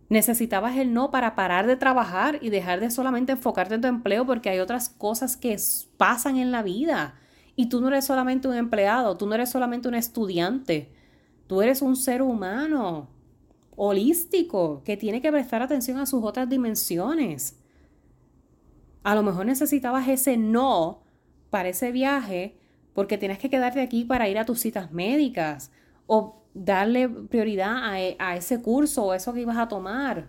Necesitabas 0.10 0.78
el 0.78 0.94
no 0.94 1.12
para 1.12 1.36
parar 1.36 1.68
de 1.68 1.76
trabajar 1.76 2.40
y 2.42 2.50
dejar 2.50 2.80
de 2.80 2.90
solamente 2.90 3.34
enfocarte 3.34 3.76
en 3.76 3.82
tu 3.82 3.88
empleo 3.88 4.26
porque 4.26 4.50
hay 4.50 4.60
otras 4.60 4.90
cosas 4.90 5.38
que 5.38 5.56
pasan 5.98 6.38
en 6.38 6.52
la 6.52 6.64
vida. 6.64 7.16
Y 7.56 7.68
tú 7.68 7.82
no 7.82 7.90
eres 7.90 8.06
solamente 8.06 8.48
un 8.48 8.56
empleado, 8.56 9.18
tú 9.18 9.28
no 9.28 9.36
eres 9.36 9.50
solamente 9.50 9.88
un 9.88 9.94
estudiante, 9.94 10.92
tú 11.46 11.62
eres 11.62 11.82
un 11.82 11.96
ser 11.96 12.22
humano 12.22 13.10
holístico, 13.82 14.84
que 14.84 14.98
tiene 14.98 15.22
que 15.22 15.32
prestar 15.32 15.62
atención 15.62 16.00
a 16.00 16.06
sus 16.06 16.22
otras 16.22 16.50
dimensiones. 16.50 17.58
A 19.04 19.16
lo 19.16 19.24
mejor 19.24 19.46
necesitabas 19.46 20.10
ese 20.10 20.36
no 20.36 21.04
para 21.50 21.70
ese 21.70 21.94
viaje 21.94 22.60
porque 22.94 23.18
tienes 23.18 23.40
que 23.40 23.50
quedarte 23.50 23.80
aquí 23.80 24.04
para 24.04 24.28
ir 24.28 24.38
a 24.38 24.44
tus 24.44 24.60
citas 24.60 24.92
médicas 24.92 25.72
o 26.08 26.44
darle 26.54 27.08
prioridad 27.08 27.90
a, 27.90 28.02
e, 28.02 28.18
a 28.20 28.36
ese 28.36 28.62
curso 28.62 29.06
o 29.06 29.14
eso 29.14 29.34
que 29.34 29.42
ibas 29.42 29.58
a 29.58 29.70
tomar. 29.70 30.28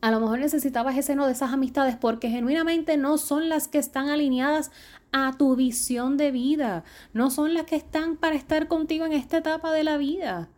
A 0.00 0.12
lo 0.12 0.20
mejor 0.20 0.38
necesitabas 0.38 0.96
ese 0.96 1.16
no 1.16 1.26
de 1.26 1.32
esas 1.32 1.52
amistades 1.52 1.96
porque 1.96 2.30
genuinamente 2.30 2.96
no 2.96 3.18
son 3.18 3.48
las 3.48 3.66
que 3.66 3.78
están 3.78 4.08
alineadas 4.08 4.70
a 5.10 5.36
tu 5.36 5.56
visión 5.56 6.16
de 6.16 6.30
vida, 6.30 6.84
no 7.12 7.28
son 7.30 7.54
las 7.54 7.64
que 7.64 7.74
están 7.74 8.16
para 8.16 8.36
estar 8.36 8.68
contigo 8.68 9.04
en 9.04 9.14
esta 9.14 9.38
etapa 9.38 9.72
de 9.72 9.82
la 9.82 9.96
vida. 9.96 10.48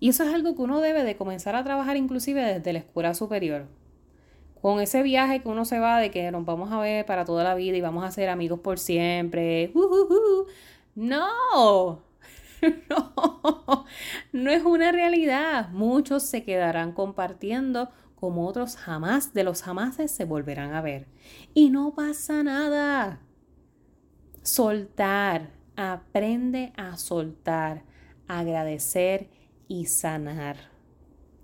Y 0.00 0.08
eso 0.08 0.24
es 0.24 0.34
algo 0.34 0.56
que 0.56 0.62
uno 0.62 0.80
debe 0.80 1.04
de 1.04 1.16
comenzar 1.16 1.54
a 1.54 1.62
trabajar 1.62 1.96
inclusive 1.96 2.42
desde 2.42 2.72
la 2.72 2.78
escuela 2.80 3.14
superior. 3.14 3.66
Con 4.62 4.80
ese 4.80 5.02
viaje 5.02 5.42
que 5.42 5.48
uno 5.48 5.66
se 5.66 5.78
va 5.78 6.00
de 6.00 6.10
que 6.10 6.30
nos 6.30 6.44
vamos 6.44 6.72
a 6.72 6.80
ver 6.80 7.04
para 7.06 7.24
toda 7.26 7.44
la 7.44 7.54
vida 7.54 7.76
y 7.76 7.80
vamos 7.82 8.04
a 8.04 8.10
ser 8.10 8.30
amigos 8.30 8.60
por 8.60 8.78
siempre. 8.78 9.72
No, 10.94 12.02
no, 12.90 13.84
no 14.32 14.50
es 14.50 14.64
una 14.64 14.90
realidad. 14.90 15.68
Muchos 15.70 16.24
se 16.24 16.44
quedarán 16.44 16.92
compartiendo 16.92 17.90
como 18.16 18.46
otros 18.46 18.76
jamás 18.76 19.32
de 19.32 19.44
los 19.44 19.62
jamases 19.62 20.10
se 20.10 20.24
volverán 20.24 20.74
a 20.74 20.82
ver. 20.82 21.06
Y 21.54 21.70
no 21.70 21.94
pasa 21.94 22.42
nada. 22.42 23.20
Soltar, 24.42 25.50
aprende 25.76 26.72
a 26.76 26.96
soltar, 26.96 27.84
agradecer 28.28 29.28
y 29.70 29.86
sanar. 29.86 30.56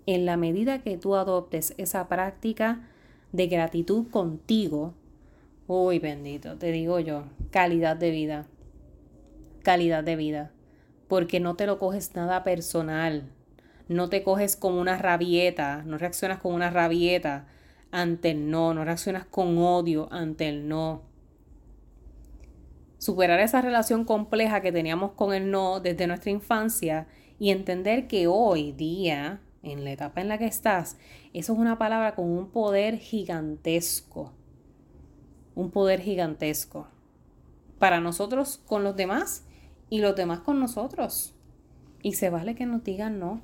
En 0.05 0.25
la 0.25 0.35
medida 0.35 0.83
que 0.83 0.97
tú 0.97 1.15
adoptes 1.15 1.73
esa 1.77 2.09
práctica 2.09 2.85
de 3.31 3.47
gratitud 3.47 4.09
contigo, 4.09 4.93
uy 5.65 5.99
bendito, 5.99 6.57
te 6.57 6.73
digo 6.73 6.99
yo, 6.99 7.23
calidad 7.51 7.95
de 7.95 8.11
vida, 8.11 8.45
calidad 9.63 10.03
de 10.03 10.17
vida, 10.17 10.51
porque 11.07 11.39
no 11.39 11.55
te 11.55 11.65
lo 11.65 11.79
coges 11.79 12.15
nada 12.15 12.43
personal, 12.43 13.31
no 13.87 14.09
te 14.09 14.23
coges 14.23 14.57
como 14.57 14.81
una 14.81 14.97
rabieta, 14.97 15.83
no 15.83 15.97
reaccionas 15.97 16.39
con 16.39 16.53
una 16.53 16.69
rabieta 16.69 17.47
ante 17.91 18.31
el 18.31 18.51
no, 18.51 18.73
no 18.73 18.83
reaccionas 18.83 19.25
con 19.25 19.57
odio 19.57 20.09
ante 20.11 20.49
el 20.49 20.67
no. 20.67 21.01
Superar 22.97 23.39
esa 23.39 23.61
relación 23.61 24.03
compleja 24.03 24.59
que 24.59 24.73
teníamos 24.73 25.13
con 25.13 25.33
el 25.33 25.49
no 25.49 25.79
desde 25.79 26.07
nuestra 26.07 26.31
infancia 26.31 27.07
y 27.39 27.51
entender 27.51 28.07
que 28.07 28.27
hoy 28.27 28.71
día, 28.71 29.41
en 29.63 29.83
la 29.83 29.91
etapa 29.91 30.21
en 30.21 30.27
la 30.27 30.37
que 30.37 30.45
estás, 30.45 30.97
eso 31.33 31.53
es 31.53 31.59
una 31.59 31.77
palabra 31.77 32.15
con 32.15 32.29
un 32.29 32.49
poder 32.49 32.97
gigantesco. 32.97 34.33
Un 35.55 35.71
poder 35.71 36.01
gigantesco. 36.01 36.87
Para 37.79 37.99
nosotros 37.99 38.61
con 38.65 38.83
los 38.83 38.95
demás 38.95 39.45
y 39.89 39.99
los 39.99 40.15
demás 40.15 40.39
con 40.39 40.59
nosotros. 40.59 41.35
Y 42.01 42.13
se 42.13 42.29
vale 42.29 42.55
que 42.55 42.65
nos 42.65 42.83
digan 42.83 43.19
no. 43.19 43.41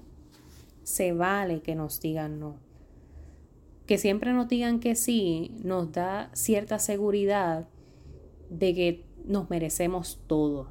Se 0.83 1.13
vale 1.13 1.62
que 1.62 1.75
nos 1.75 2.00
digan 2.00 2.39
no. 2.39 2.55
Que 3.85 3.97
siempre 3.97 4.33
nos 4.33 4.47
digan 4.47 4.79
que 4.79 4.95
sí 4.95 5.55
nos 5.63 5.91
da 5.91 6.29
cierta 6.33 6.79
seguridad 6.79 7.67
de 8.50 8.73
que 8.73 9.05
nos 9.25 9.50
merecemos 9.50 10.19
todo. 10.27 10.69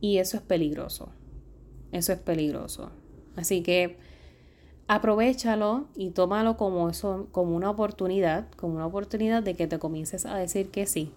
Y 0.00 0.18
eso 0.18 0.36
es 0.36 0.42
peligroso. 0.42 1.10
Eso 1.94 2.12
es 2.12 2.18
peligroso. 2.18 2.90
Así 3.36 3.62
que 3.62 3.96
aprovechalo 4.88 5.86
y 5.94 6.10
tómalo 6.10 6.56
como 6.56 6.90
eso, 6.90 7.28
como 7.30 7.54
una 7.54 7.70
oportunidad, 7.70 8.50
como 8.56 8.74
una 8.74 8.86
oportunidad 8.86 9.44
de 9.44 9.54
que 9.54 9.68
te 9.68 9.78
comiences 9.78 10.26
a 10.26 10.36
decir 10.36 10.70
que 10.70 10.86
sí. 10.86 11.12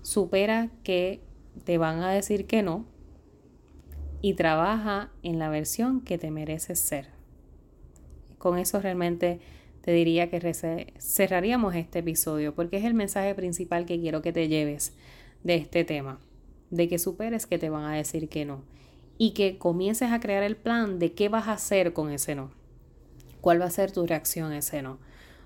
Supera 0.00 0.70
que 0.82 1.20
te 1.64 1.76
van 1.76 2.02
a 2.02 2.10
decir 2.10 2.46
que 2.46 2.62
no 2.62 2.86
y 4.22 4.32
trabaja 4.32 5.10
en 5.22 5.38
la 5.38 5.50
versión 5.50 6.00
que 6.00 6.16
te 6.16 6.30
mereces 6.30 6.78
ser. 6.78 7.08
Con 8.38 8.58
eso 8.58 8.80
realmente 8.80 9.40
te 9.82 9.92
diría 9.92 10.30
que 10.30 10.86
cerraríamos 10.98 11.74
este 11.74 11.98
episodio 11.98 12.54
porque 12.54 12.78
es 12.78 12.84
el 12.86 12.94
mensaje 12.94 13.34
principal 13.34 13.84
que 13.84 14.00
quiero 14.00 14.22
que 14.22 14.32
te 14.32 14.48
lleves 14.48 14.94
de 15.44 15.56
este 15.56 15.84
tema, 15.84 16.18
de 16.70 16.88
que 16.88 16.98
superes 16.98 17.46
que 17.46 17.58
te 17.58 17.68
van 17.68 17.84
a 17.84 17.94
decir 17.94 18.30
que 18.30 18.46
no 18.46 18.62
y 19.18 19.32
que 19.32 19.58
comiences 19.58 20.12
a 20.12 20.20
crear 20.20 20.42
el 20.42 20.56
plan 20.56 20.98
de 20.98 21.12
qué 21.12 21.28
vas 21.28 21.48
a 21.48 21.52
hacer 21.52 21.92
con 21.92 22.10
ese 22.10 22.34
no. 22.34 22.50
¿Cuál 23.40 23.60
va 23.60 23.66
a 23.66 23.70
ser 23.70 23.92
tu 23.92 24.06
reacción 24.06 24.52
a 24.52 24.58
ese 24.58 24.82
no? 24.82 24.98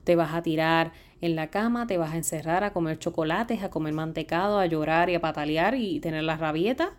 ¿Te 0.05 0.17
vas 0.17 0.35
a 0.35 0.43
tirar 0.43 0.93
en 1.21 1.37
la 1.37 1.51
cama? 1.51 1.87
¿Te 1.87 1.99
vas 1.99 2.15
a 2.15 2.17
encerrar 2.17 2.65
a 2.65 2.73
comer 2.73 2.99
chocolates, 2.99 3.63
a 3.63 3.71
comer 3.71 3.93
mantecado, 3.93 4.59
a 4.59 4.67
llorar 4.67 5.11
y 5.11 5.15
a 5.15 5.21
patalear 5.21 5.75
y 5.75 6.01
tener 6.01 6.25
la 6.25 6.37
rabieta? 6.37 6.95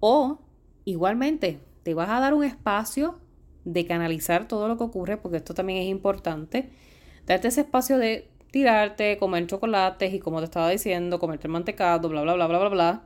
¿O 0.00 0.40
igualmente 0.84 1.60
te 1.82 1.94
vas 1.94 2.10
a 2.10 2.20
dar 2.20 2.34
un 2.34 2.44
espacio 2.44 3.20
de 3.64 3.86
canalizar 3.86 4.48
todo 4.48 4.68
lo 4.68 4.76
que 4.76 4.84
ocurre, 4.84 5.16
porque 5.16 5.38
esto 5.38 5.54
también 5.54 5.78
es 5.80 5.88
importante, 5.88 6.70
darte 7.26 7.48
ese 7.48 7.62
espacio 7.62 7.98
de 7.98 8.28
tirarte, 8.50 9.16
comer 9.18 9.46
chocolates 9.46 10.12
y 10.12 10.18
como 10.18 10.38
te 10.40 10.46
estaba 10.46 10.70
diciendo, 10.70 11.18
comerte 11.18 11.46
el 11.46 11.52
mantecado, 11.52 12.08
bla, 12.08 12.22
bla, 12.22 12.34
bla, 12.34 12.46
bla, 12.46 12.58
bla, 12.58 12.68
bla, 12.68 13.02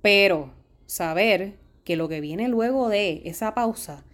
pero 0.00 0.50
saber 0.86 1.58
que 1.84 1.96
lo 1.96 2.08
que 2.08 2.20
viene 2.20 2.48
luego 2.48 2.88
de 2.88 3.22
esa 3.24 3.54
pausa 3.54 4.04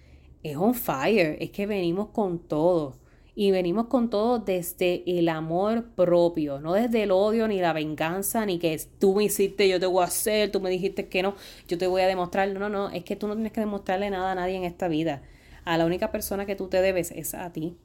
es 0.43 0.57
on 0.57 0.75
fire, 0.75 1.37
es 1.41 1.51
que 1.51 1.67
venimos 1.67 2.09
con 2.09 2.39
todo. 2.39 2.99
Y 3.37 3.53
venimos 3.53 3.87
con 3.87 4.11
todo 4.11 4.41
desde 4.41 5.03
el 5.07 5.29
amor 5.29 5.85
propio, 5.95 6.61
no 6.61 6.75
desde 6.75 7.05
el 7.05 7.11
odio 7.11 7.49
ni 7.49 7.61
la 7.61 7.73
venganza, 7.73 8.45
ni 8.45 8.59
que 8.59 8.79
tú 8.99 9.15
me 9.15 9.25
hiciste, 9.25 9.69
yo 9.69 9.81
te 9.81 9.87
voy 9.87 10.03
a 10.03 10.07
hacer, 10.07 10.51
tú 10.51 10.61
me 10.61 10.69
dijiste 10.69 11.09
que 11.09 11.23
no, 11.23 11.37
yo 11.69 11.79
te 11.79 11.87
voy 11.87 12.03
a 12.03 12.07
demostrar. 12.07 12.49
No, 12.51 12.69
no, 12.69 12.91
es 12.91 13.05
que 13.05 13.17
tú 13.17 13.29
no 13.29 13.35
tienes 13.35 13.53
que 13.53 13.61
demostrarle 13.61 14.11
nada 14.11 14.33
a 14.33 14.35
nadie 14.35 14.57
en 14.57 14.65
esta 14.65 14.89
vida. 14.89 15.23
A 15.65 15.79
la 15.79 15.87
única 15.87 16.11
persona 16.11 16.45
que 16.45 16.57
tú 16.57 16.69
te 16.69 16.83
debes 16.83 17.13
es 17.13 17.35
a 17.35 17.51
ti. 17.53 17.77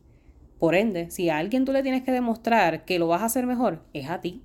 Por 0.60 0.76
ende, 0.76 1.12
si 1.12 1.30
a 1.30 1.38
alguien 1.38 1.64
tú 1.64 1.72
le 1.74 1.84
tienes 1.84 2.04
que 2.04 2.12
demostrar 2.12 2.86
que 2.86 3.00
lo 3.00 3.08
vas 3.08 3.22
a 3.22 3.26
hacer 3.26 3.46
mejor, 3.46 3.84
es 3.94 4.10
a 4.10 4.22
ti. 4.22 4.42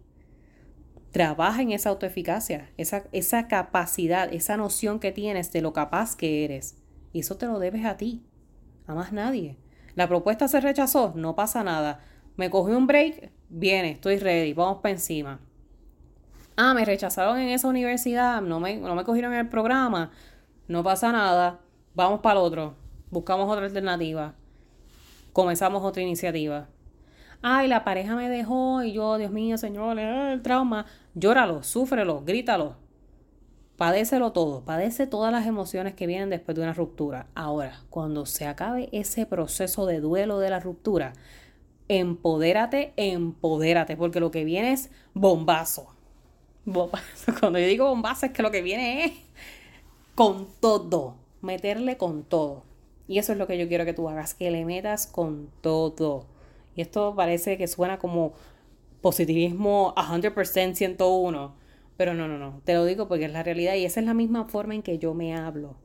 Trabaja 1.12 1.62
en 1.62 1.72
esa 1.72 1.90
autoeficacia, 1.90 2.70
esa, 2.76 3.04
esa 3.12 3.48
capacidad, 3.48 4.32
esa 4.32 4.56
noción 4.56 5.00
que 5.00 5.10
tienes 5.12 5.52
de 5.52 5.60
lo 5.60 5.72
capaz 5.72 6.16
que 6.16 6.44
eres. 6.44 6.76
Y 7.12 7.20
eso 7.20 7.36
te 7.36 7.46
lo 7.46 7.58
debes 7.58 7.84
a 7.84 7.96
ti, 7.96 8.22
a 8.86 8.94
más 8.94 9.12
nadie. 9.12 9.56
La 9.96 10.08
propuesta 10.08 10.46
se 10.46 10.60
rechazó, 10.60 11.12
no 11.16 11.34
pasa 11.34 11.64
nada. 11.64 12.00
Me 12.36 12.48
cogí 12.48 12.72
un 12.72 12.86
break, 12.86 13.32
viene, 13.48 13.90
estoy 13.90 14.18
ready, 14.18 14.52
vamos 14.52 14.78
para 14.78 14.92
encima. 14.92 15.40
Ah, 16.56 16.74
me 16.74 16.84
rechazaron 16.84 17.38
en 17.38 17.48
esa 17.48 17.68
universidad, 17.68 18.40
no 18.42 18.60
me, 18.60 18.76
no 18.76 18.94
me 18.94 19.04
cogieron 19.04 19.32
en 19.32 19.40
el 19.40 19.48
programa, 19.48 20.10
no 20.68 20.82
pasa 20.84 21.10
nada, 21.10 21.60
vamos 21.94 22.20
para 22.20 22.38
el 22.38 22.46
otro, 22.46 22.76
buscamos 23.10 23.50
otra 23.50 23.64
alternativa, 23.64 24.34
comenzamos 25.32 25.82
otra 25.82 26.02
iniciativa. 26.02 26.68
Ay, 27.42 27.68
la 27.68 27.84
pareja 27.84 28.16
me 28.16 28.28
dejó 28.28 28.82
y 28.82 28.92
yo, 28.92 29.16
Dios 29.16 29.30
mío, 29.30 29.56
Señor, 29.56 29.98
el 29.98 30.42
trauma. 30.42 30.86
Llóralo, 31.14 31.62
súfrelo, 31.62 32.22
grítalo. 32.24 32.76
Padécelo 33.76 34.32
todo, 34.32 34.62
padece 34.62 35.06
todas 35.06 35.32
las 35.32 35.46
emociones 35.46 35.94
que 35.94 36.06
vienen 36.06 36.28
después 36.28 36.54
de 36.54 36.62
una 36.62 36.74
ruptura. 36.74 37.28
Ahora, 37.34 37.80
cuando 37.88 38.26
se 38.26 38.46
acabe 38.46 38.90
ese 38.92 39.24
proceso 39.24 39.86
de 39.86 40.00
duelo 40.00 40.38
de 40.38 40.50
la 40.50 40.60
ruptura, 40.60 41.14
empodérate, 41.88 42.92
empodérate, 42.96 43.96
porque 43.96 44.20
lo 44.20 44.30
que 44.30 44.44
viene 44.44 44.72
es 44.72 44.90
bombazo. 45.14 45.88
bombazo. 46.66 47.32
Cuando 47.40 47.58
yo 47.58 47.66
digo 47.66 47.88
bombazo 47.88 48.26
es 48.26 48.32
que 48.32 48.42
lo 48.42 48.50
que 48.50 48.60
viene 48.60 49.06
es 49.06 49.12
con 50.14 50.48
todo, 50.60 51.16
meterle 51.40 51.96
con 51.96 52.22
todo. 52.22 52.64
Y 53.08 53.18
eso 53.18 53.32
es 53.32 53.38
lo 53.38 53.46
que 53.46 53.56
yo 53.56 53.66
quiero 53.66 53.86
que 53.86 53.94
tú 53.94 54.10
hagas, 54.10 54.34
que 54.34 54.50
le 54.50 54.66
metas 54.66 55.06
con 55.06 55.48
todo. 55.62 56.26
Y 56.74 56.82
esto 56.82 57.14
parece 57.14 57.56
que 57.56 57.66
suena 57.66 57.98
como 57.98 58.32
positivismo 59.00 59.94
100%, 59.96 60.74
101. 60.74 61.54
Pero 61.96 62.14
no, 62.14 62.28
no, 62.28 62.38
no. 62.38 62.60
Te 62.64 62.74
lo 62.74 62.84
digo 62.84 63.08
porque 63.08 63.26
es 63.26 63.32
la 63.32 63.42
realidad 63.42 63.74
y 63.74 63.84
esa 63.84 64.00
es 64.00 64.06
la 64.06 64.14
misma 64.14 64.46
forma 64.46 64.74
en 64.74 64.82
que 64.82 64.98
yo 64.98 65.14
me 65.14 65.34
hablo. 65.34 65.76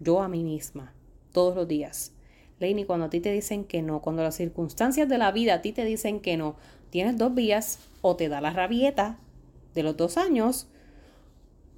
Yo 0.00 0.22
a 0.22 0.28
mí 0.28 0.42
misma. 0.42 0.94
Todos 1.32 1.54
los 1.54 1.68
días. 1.68 2.12
Lainey, 2.58 2.84
cuando 2.84 3.06
a 3.06 3.10
ti 3.10 3.20
te 3.20 3.32
dicen 3.32 3.64
que 3.64 3.80
no, 3.80 4.02
cuando 4.02 4.22
las 4.22 4.34
circunstancias 4.34 5.08
de 5.08 5.16
la 5.16 5.32
vida 5.32 5.54
a 5.54 5.62
ti 5.62 5.72
te 5.72 5.84
dicen 5.84 6.20
que 6.20 6.36
no, 6.36 6.56
tienes 6.90 7.16
dos 7.16 7.34
vías. 7.34 7.78
O 8.02 8.16
te 8.16 8.28
da 8.28 8.40
la 8.40 8.50
rabieta 8.50 9.18
de 9.74 9.82
los 9.82 9.96
dos 9.96 10.16
años. 10.16 10.68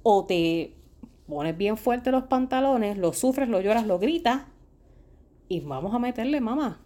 O 0.01 0.25
te 0.25 0.73
pones 1.27 1.55
bien 1.57 1.77
fuerte 1.77 2.11
los 2.11 2.23
pantalones, 2.23 2.97
lo 2.97 3.13
sufres, 3.13 3.47
lo 3.47 3.61
lloras, 3.61 3.85
lo 3.85 3.99
gritas. 3.99 4.43
Y 5.47 5.59
vamos 5.59 5.93
a 5.93 5.99
meterle, 5.99 6.41
mamá. 6.41 6.81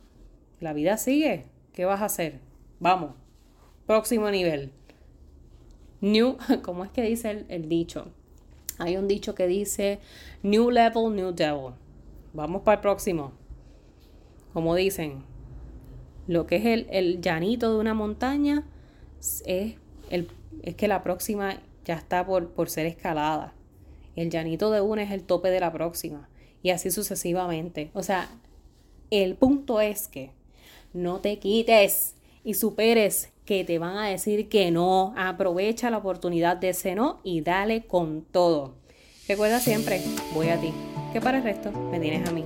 La 0.60 0.74
vida 0.74 0.98
sigue. 0.98 1.46
¿Qué 1.78 1.86
vas 1.86 2.02
a 2.02 2.06
hacer? 2.06 2.40
Vamos. 2.80 3.12
Próximo 3.86 4.32
nivel. 4.32 4.72
New, 6.02 6.36
¿cómo 6.64 6.84
es 6.84 6.90
que 6.90 7.04
dice 7.04 7.30
el, 7.30 7.46
el 7.50 7.70
dicho? 7.70 8.08
Hay 8.80 8.98
un 8.98 9.08
dicho 9.08 9.36
que 9.36 9.46
dice 9.46 10.00
New 10.42 10.72
level, 10.72 11.16
new 11.16 11.32
devil. 11.34 11.76
Vamos 12.34 12.64
para 12.64 12.78
el 12.78 12.82
próximo. 12.82 13.32
Como 14.54 14.74
dicen, 14.74 15.24
lo 16.26 16.48
que 16.48 16.56
es 16.56 16.66
el, 16.66 16.88
el 16.90 17.22
llanito 17.22 17.72
de 17.72 17.80
una 17.80 17.94
montaña 17.94 18.66
es, 19.20 19.76
el, 20.10 20.32
es 20.64 20.74
que 20.74 20.88
la 20.88 21.04
próxima 21.04 21.60
ya 21.86 21.94
está 21.94 22.26
por, 22.26 22.54
por 22.54 22.72
ser 22.72 22.88
escalada. 22.88 23.54
El 24.16 24.32
llanito 24.32 24.72
de 24.72 24.82
una 24.82 25.04
es 25.04 25.12
el 25.12 25.22
tope 25.22 25.52
de 25.52 25.60
la 25.60 25.72
próxima. 25.72 26.28
Y 26.64 26.72
así 26.72 26.90
sucesivamente. 26.90 27.92
O 27.94 28.02
sea, 28.02 28.30
el 29.12 29.36
punto 29.36 29.80
es 29.80 30.08
que 30.08 30.32
no 30.94 31.20
te 31.20 31.40
quites 31.40 32.16
y 32.44 32.54
superes 32.54 33.30
que 33.46 33.64
te 33.64 33.80
van 33.80 33.98
a 33.98 34.08
decir 34.08 34.50
que 34.50 34.72
no. 34.72 35.14
Aprovecha 35.18 35.90
la 35.90 35.98
oportunidad 35.98 36.58
de 36.58 36.70
ese 36.70 36.96
no 36.96 37.20
y 37.24 37.42
dale 37.42 37.86
con 37.86 38.24
todo. 38.24 38.76
Recuerda 39.28 39.60
siempre, 39.60 40.02
voy 40.34 40.50
a 40.50 40.60
ti, 40.60 40.74
que 41.12 41.22
para 41.22 41.38
el 41.38 41.44
resto 41.44 41.72
me 41.72 42.00
tienes 42.00 42.28
a 42.28 42.32
mí. 42.32 42.46